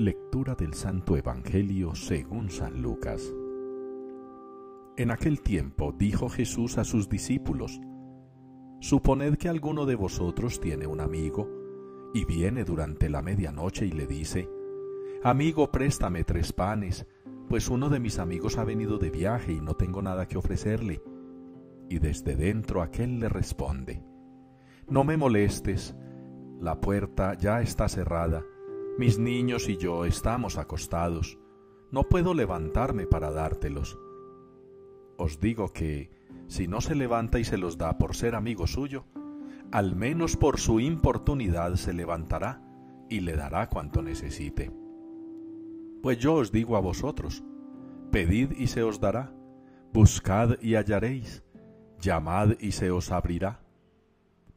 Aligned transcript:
Lectura 0.00 0.54
del 0.54 0.72
Santo 0.72 1.14
Evangelio 1.14 1.94
según 1.94 2.48
San 2.48 2.80
Lucas. 2.80 3.34
En 4.96 5.10
aquel 5.10 5.42
tiempo 5.42 5.92
dijo 5.92 6.30
Jesús 6.30 6.78
a 6.78 6.84
sus 6.84 7.10
discípulos, 7.10 7.78
Suponed 8.80 9.36
que 9.36 9.50
alguno 9.50 9.84
de 9.84 9.96
vosotros 9.96 10.58
tiene 10.58 10.86
un 10.86 11.02
amigo, 11.02 11.50
y 12.14 12.24
viene 12.24 12.64
durante 12.64 13.10
la 13.10 13.20
medianoche 13.20 13.84
y 13.84 13.90
le 13.90 14.06
dice, 14.06 14.48
Amigo, 15.22 15.70
préstame 15.70 16.24
tres 16.24 16.54
panes, 16.54 17.06
pues 17.50 17.68
uno 17.68 17.90
de 17.90 18.00
mis 18.00 18.18
amigos 18.18 18.56
ha 18.56 18.64
venido 18.64 18.96
de 18.96 19.10
viaje 19.10 19.52
y 19.52 19.60
no 19.60 19.74
tengo 19.74 20.00
nada 20.00 20.26
que 20.26 20.38
ofrecerle. 20.38 21.02
Y 21.90 21.98
desde 21.98 22.36
dentro 22.36 22.80
aquel 22.80 23.20
le 23.20 23.28
responde, 23.28 24.02
No 24.88 25.04
me 25.04 25.18
molestes, 25.18 25.94
la 26.58 26.80
puerta 26.80 27.34
ya 27.34 27.60
está 27.60 27.86
cerrada, 27.86 28.42
mis 29.00 29.18
niños 29.18 29.70
y 29.70 29.78
yo 29.78 30.04
estamos 30.04 30.58
acostados, 30.58 31.38
no 31.90 32.02
puedo 32.02 32.34
levantarme 32.34 33.06
para 33.06 33.30
dártelos. 33.30 33.98
Os 35.16 35.40
digo 35.40 35.72
que, 35.72 36.10
si 36.48 36.68
no 36.68 36.82
se 36.82 36.94
levanta 36.94 37.38
y 37.38 37.44
se 37.44 37.56
los 37.56 37.78
da 37.78 37.96
por 37.96 38.14
ser 38.14 38.34
amigo 38.34 38.66
suyo, 38.66 39.06
al 39.72 39.96
menos 39.96 40.36
por 40.36 40.60
su 40.60 40.80
importunidad 40.80 41.76
se 41.76 41.94
levantará 41.94 42.62
y 43.08 43.20
le 43.20 43.36
dará 43.36 43.70
cuanto 43.70 44.02
necesite. 44.02 44.70
Pues 46.02 46.18
yo 46.18 46.34
os 46.34 46.52
digo 46.52 46.76
a 46.76 46.80
vosotros, 46.80 47.42
pedid 48.10 48.52
y 48.52 48.66
se 48.66 48.82
os 48.82 49.00
dará, 49.00 49.32
buscad 49.94 50.60
y 50.60 50.74
hallaréis, 50.74 51.42
llamad 52.02 52.50
y 52.60 52.72
se 52.72 52.90
os 52.90 53.12
abrirá. 53.12 53.62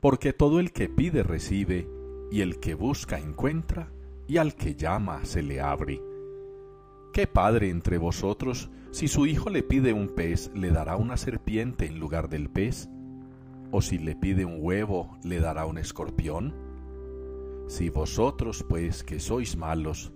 Porque 0.00 0.32
todo 0.32 0.58
el 0.58 0.72
que 0.72 0.88
pide 0.88 1.22
recibe, 1.22 1.88
y 2.32 2.40
el 2.40 2.58
que 2.58 2.74
busca 2.74 3.20
encuentra, 3.20 3.92
y 4.32 4.38
al 4.38 4.54
que 4.54 4.74
llama 4.74 5.26
se 5.26 5.42
le 5.42 5.60
abre. 5.60 6.00
¿Qué 7.12 7.26
padre 7.26 7.68
entre 7.68 7.98
vosotros, 7.98 8.70
si 8.90 9.06
su 9.06 9.26
hijo 9.26 9.50
le 9.50 9.62
pide 9.62 9.92
un 9.92 10.08
pez, 10.08 10.50
le 10.54 10.70
dará 10.70 10.96
una 10.96 11.18
serpiente 11.18 11.84
en 11.84 12.00
lugar 12.00 12.30
del 12.30 12.48
pez? 12.48 12.88
¿O 13.72 13.82
si 13.82 13.98
le 13.98 14.16
pide 14.16 14.46
un 14.46 14.56
huevo, 14.58 15.18
le 15.22 15.38
dará 15.38 15.66
un 15.66 15.76
escorpión? 15.76 16.54
Si 17.66 17.90
vosotros, 17.90 18.64
pues, 18.66 19.04
que 19.04 19.20
sois 19.20 19.54
malos, 19.54 20.14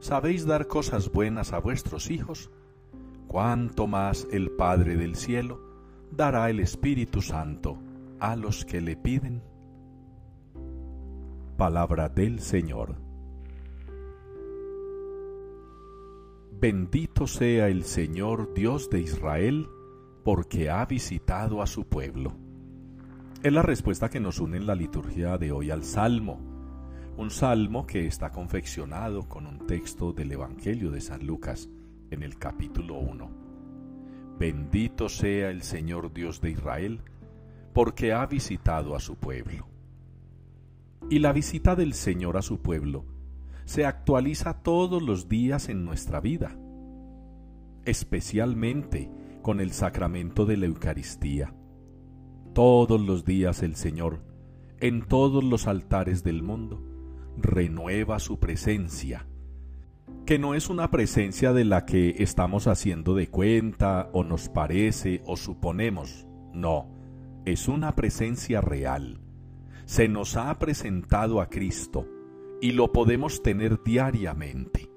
sabéis 0.00 0.44
dar 0.44 0.66
cosas 0.66 1.12
buenas 1.12 1.52
a 1.52 1.60
vuestros 1.60 2.10
hijos, 2.10 2.50
cuánto 3.28 3.86
más 3.86 4.26
el 4.32 4.50
Padre 4.50 4.96
del 4.96 5.14
cielo 5.14 5.60
dará 6.10 6.50
el 6.50 6.58
Espíritu 6.58 7.22
Santo 7.22 7.78
a 8.18 8.34
los 8.34 8.64
que 8.64 8.80
le 8.80 8.96
piden. 8.96 9.40
Palabra 11.56 12.08
del 12.08 12.40
Señor. 12.40 13.11
Bendito 16.62 17.26
sea 17.26 17.66
el 17.66 17.82
Señor 17.82 18.54
Dios 18.54 18.88
de 18.88 19.00
Israel, 19.00 19.66
porque 20.22 20.70
ha 20.70 20.86
visitado 20.86 21.60
a 21.60 21.66
su 21.66 21.88
pueblo. 21.88 22.36
Es 23.42 23.52
la 23.52 23.62
respuesta 23.62 24.08
que 24.08 24.20
nos 24.20 24.38
une 24.38 24.58
en 24.58 24.68
la 24.68 24.76
liturgia 24.76 25.38
de 25.38 25.50
hoy 25.50 25.72
al 25.72 25.82
Salmo 25.82 26.38
un 27.16 27.30
salmo 27.30 27.84
que 27.84 28.06
está 28.06 28.30
confeccionado 28.30 29.28
con 29.28 29.48
un 29.48 29.66
texto 29.66 30.12
del 30.12 30.30
Evangelio 30.30 30.92
de 30.92 31.00
San 31.00 31.26
Lucas 31.26 31.68
en 32.12 32.22
el 32.22 32.38
capítulo 32.38 32.94
1. 32.94 33.30
Bendito 34.38 35.08
sea 35.08 35.50
el 35.50 35.62
Señor 35.62 36.12
Dios 36.12 36.40
de 36.40 36.52
Israel, 36.52 37.00
porque 37.72 38.12
ha 38.12 38.24
visitado 38.26 38.94
a 38.94 39.00
su 39.00 39.16
pueblo. 39.16 39.66
Y 41.10 41.18
la 41.18 41.32
visita 41.32 41.74
del 41.74 41.94
Señor 41.94 42.36
a 42.36 42.42
su 42.42 42.62
pueblo 42.62 43.11
se 43.64 43.86
actualiza 43.86 44.62
todos 44.62 45.02
los 45.02 45.28
días 45.28 45.68
en 45.68 45.84
nuestra 45.84 46.20
vida, 46.20 46.56
especialmente 47.84 49.10
con 49.42 49.60
el 49.60 49.72
sacramento 49.72 50.46
de 50.46 50.56
la 50.56 50.66
Eucaristía. 50.66 51.54
Todos 52.54 53.00
los 53.00 53.24
días 53.24 53.62
el 53.62 53.76
Señor, 53.76 54.24
en 54.80 55.02
todos 55.06 55.42
los 55.42 55.66
altares 55.66 56.22
del 56.22 56.42
mundo, 56.42 56.82
renueva 57.36 58.18
su 58.18 58.38
presencia, 58.38 59.26
que 60.26 60.38
no 60.38 60.54
es 60.54 60.68
una 60.68 60.90
presencia 60.90 61.52
de 61.52 61.64
la 61.64 61.86
que 61.86 62.16
estamos 62.18 62.66
haciendo 62.66 63.14
de 63.14 63.28
cuenta 63.28 64.10
o 64.12 64.22
nos 64.22 64.48
parece 64.48 65.22
o 65.26 65.36
suponemos, 65.36 66.26
no, 66.52 66.88
es 67.44 67.68
una 67.68 67.94
presencia 67.94 68.60
real. 68.60 69.20
Se 69.84 70.08
nos 70.08 70.36
ha 70.36 70.58
presentado 70.58 71.40
a 71.40 71.48
Cristo 71.48 72.06
y 72.62 72.70
lo 72.72 72.92
podemos 72.92 73.42
tener 73.42 73.82
diariamente. 73.82 74.88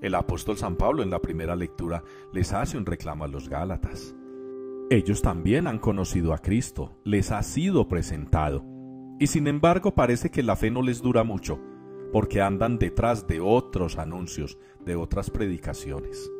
El 0.00 0.14
apóstol 0.14 0.56
San 0.56 0.76
Pablo 0.76 1.02
en 1.02 1.10
la 1.10 1.20
primera 1.20 1.54
lectura 1.54 2.02
les 2.32 2.54
hace 2.54 2.78
un 2.78 2.86
reclamo 2.86 3.24
a 3.24 3.28
los 3.28 3.50
Gálatas. 3.50 4.16
Ellos 4.88 5.20
también 5.20 5.66
han 5.66 5.78
conocido 5.78 6.32
a 6.32 6.38
Cristo, 6.38 6.96
les 7.04 7.30
ha 7.30 7.42
sido 7.42 7.88
presentado 7.88 8.64
y 9.20 9.26
sin 9.26 9.48
embargo 9.48 9.94
parece 9.94 10.30
que 10.30 10.42
la 10.42 10.56
fe 10.56 10.70
no 10.70 10.80
les 10.80 11.02
dura 11.02 11.24
mucho, 11.24 11.60
porque 12.10 12.40
andan 12.40 12.78
detrás 12.78 13.26
de 13.26 13.40
otros 13.40 13.98
anuncios, 13.98 14.56
de 14.86 14.96
otras 14.96 15.28
predicaciones. 15.28 16.30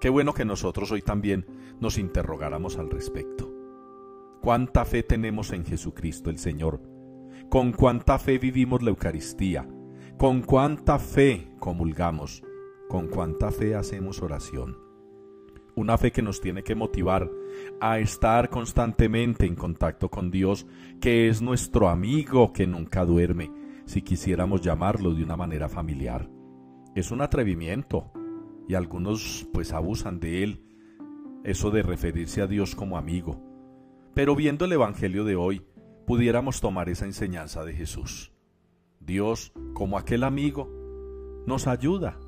Qué 0.00 0.08
bueno 0.08 0.34
que 0.34 0.44
nosotros 0.44 0.92
hoy 0.92 1.02
también 1.02 1.46
nos 1.80 1.98
interrogáramos 1.98 2.78
al 2.78 2.90
respecto. 2.90 3.52
¿Cuánta 4.40 4.84
fe 4.84 5.02
tenemos 5.02 5.50
en 5.52 5.64
Jesucristo 5.64 6.30
el 6.30 6.38
Señor? 6.38 6.93
¿Con 7.48 7.72
cuánta 7.72 8.18
fe 8.18 8.38
vivimos 8.38 8.82
la 8.82 8.90
Eucaristía? 8.90 9.68
¿Con 10.18 10.42
cuánta 10.42 10.98
fe 10.98 11.52
comulgamos? 11.58 12.42
¿Con 12.88 13.08
cuánta 13.08 13.50
fe 13.50 13.74
hacemos 13.74 14.22
oración? 14.22 14.84
una 15.76 15.98
fe 15.98 16.12
que 16.12 16.22
nos 16.22 16.40
tiene 16.40 16.62
que 16.62 16.74
motivar 16.74 17.30
a 17.80 17.98
estar 17.98 18.48
constantemente 18.48 19.46
en 19.46 19.54
contacto 19.54 20.08
con 20.08 20.30
Dios, 20.30 20.66
que 21.00 21.28
es 21.28 21.42
nuestro 21.42 21.88
amigo 21.88 22.52
que 22.52 22.66
nunca 22.66 23.04
duerme, 23.04 23.50
si 23.84 24.02
quisiéramos 24.02 24.60
llamarlo 24.60 25.14
de 25.14 25.24
una 25.24 25.36
manera 25.36 25.68
familiar. 25.68 26.28
Es 26.94 27.10
un 27.10 27.22
atrevimiento 27.22 28.12
y 28.68 28.74
algunos 28.74 29.48
pues 29.52 29.72
abusan 29.72 30.20
de 30.20 30.42
él, 30.44 30.64
eso 31.42 31.70
de 31.70 31.82
referirse 31.82 32.40
a 32.40 32.46
Dios 32.46 32.74
como 32.74 32.96
amigo. 32.96 33.40
Pero 34.14 34.36
viendo 34.36 34.64
el 34.64 34.72
Evangelio 34.72 35.24
de 35.24 35.36
hoy, 35.36 35.62
pudiéramos 36.06 36.60
tomar 36.60 36.88
esa 36.88 37.06
enseñanza 37.06 37.64
de 37.64 37.74
Jesús. 37.74 38.32
Dios, 39.00 39.52
como 39.74 39.98
aquel 39.98 40.24
amigo, 40.24 40.70
nos 41.46 41.66
ayuda, 41.66 42.18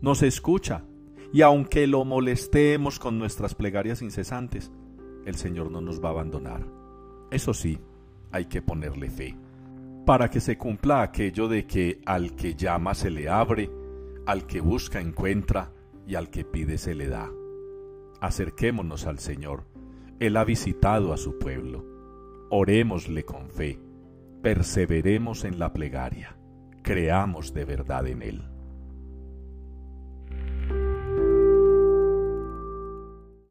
nos 0.00 0.22
escucha, 0.22 0.84
y 1.32 1.42
aunque 1.42 1.86
lo 1.86 2.04
molestemos 2.04 2.98
con 2.98 3.18
nuestras 3.18 3.54
plegarias 3.54 4.02
incesantes, 4.02 4.70
el 5.24 5.36
Señor 5.36 5.70
no 5.70 5.80
nos 5.80 6.02
va 6.02 6.08
a 6.08 6.12
abandonar. 6.12 6.66
Eso 7.30 7.54
sí, 7.54 7.78
hay 8.30 8.46
que 8.46 8.62
ponerle 8.62 9.10
fe, 9.10 9.36
para 10.04 10.30
que 10.30 10.40
se 10.40 10.56
cumpla 10.56 11.02
aquello 11.02 11.48
de 11.48 11.66
que 11.66 12.00
al 12.04 12.36
que 12.36 12.54
llama 12.54 12.94
se 12.94 13.10
le 13.10 13.28
abre, 13.28 13.70
al 14.26 14.46
que 14.46 14.60
busca 14.60 15.00
encuentra, 15.00 15.72
y 16.06 16.14
al 16.14 16.30
que 16.30 16.44
pide 16.44 16.78
se 16.78 16.94
le 16.94 17.08
da. 17.08 17.30
Acerquémonos 18.20 19.06
al 19.06 19.18
Señor, 19.18 19.64
Él 20.20 20.36
ha 20.36 20.44
visitado 20.44 21.12
a 21.12 21.16
su 21.16 21.38
pueblo. 21.38 21.95
Orémosle 22.48 23.24
con 23.24 23.50
fe, 23.50 23.80
perseveremos 24.40 25.44
en 25.44 25.58
la 25.58 25.72
plegaria, 25.72 26.38
creamos 26.82 27.52
de 27.52 27.64
verdad 27.64 28.06
en 28.06 28.22
Él. 28.22 28.55